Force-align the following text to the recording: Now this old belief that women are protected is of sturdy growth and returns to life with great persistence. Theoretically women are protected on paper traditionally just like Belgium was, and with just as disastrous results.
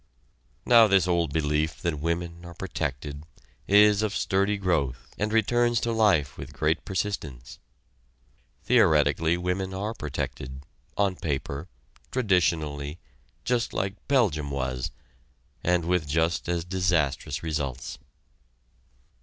Now 0.65 0.87
this 0.87 1.07
old 1.07 1.31
belief 1.31 1.79
that 1.83 1.99
women 1.99 2.43
are 2.43 2.55
protected 2.55 3.21
is 3.67 4.01
of 4.01 4.15
sturdy 4.15 4.57
growth 4.57 5.13
and 5.19 5.31
returns 5.31 5.79
to 5.81 5.91
life 5.91 6.39
with 6.39 6.53
great 6.53 6.83
persistence. 6.85 7.59
Theoretically 8.63 9.37
women 9.37 9.75
are 9.75 9.93
protected 9.93 10.63
on 10.97 11.17
paper 11.17 11.67
traditionally 12.09 12.97
just 13.45 13.73
like 13.73 14.07
Belgium 14.07 14.49
was, 14.49 14.89
and 15.63 15.85
with 15.85 16.07
just 16.07 16.49
as 16.49 16.65
disastrous 16.65 17.43
results. 17.43 17.99